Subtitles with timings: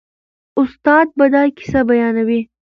[0.59, 2.41] استاد به دا کیسه بیانوي.